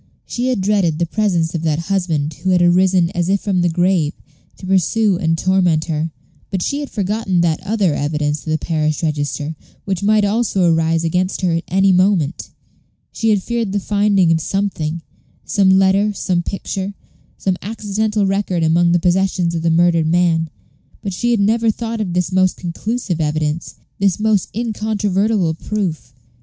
She 0.25 0.47
had 0.47 0.61
dreaded 0.61 0.97
the 0.97 1.05
presence 1.05 1.53
of 1.53 1.61
that 1.61 1.77
husband 1.77 2.33
who 2.41 2.49
had 2.49 2.61
arisen, 2.63 3.11
as 3.11 3.29
if 3.29 3.39
from 3.41 3.61
the 3.61 3.69
grave, 3.69 4.13
to 4.57 4.65
pursue 4.65 5.17
and 5.19 5.37
torment 5.37 5.85
her, 5.85 6.09
but 6.49 6.63
she 6.63 6.79
had 6.79 6.89
forgotten 6.89 7.41
that 7.41 7.61
other 7.61 7.93
evidence 7.93 8.39
of 8.39 8.49
the 8.51 8.57
parish 8.57 9.03
register, 9.03 9.55
which 9.85 10.01
might 10.01 10.25
also 10.25 10.63
arise 10.73 11.03
against 11.03 11.41
her 11.41 11.51
at 11.53 11.65
any 11.67 11.91
moment. 11.91 12.49
She 13.11 13.29
had 13.29 13.43
feared 13.43 13.73
the 13.73 13.79
finding 13.79 14.31
of 14.31 14.39
something 14.41 15.03
some 15.45 15.69
letter 15.69 16.13
some 16.13 16.41
picture 16.41 16.95
some 17.37 17.57
accidental 17.61 18.25
record 18.25 18.63
among 18.63 18.93
the 18.93 18.99
possessions 18.99 19.53
of 19.53 19.61
the 19.61 19.69
murdered 19.69 20.07
man, 20.07 20.49
but 21.03 21.13
she 21.13 21.29
had 21.29 21.39
never 21.39 21.69
thought 21.69 22.01
of 22.01 22.13
this 22.13 22.31
most 22.31 22.57
conclusive 22.57 23.21
evidence, 23.21 23.75
this 23.99 24.19
most 24.19 24.49
incontrovertible 24.55 25.53
proof. 25.53 26.15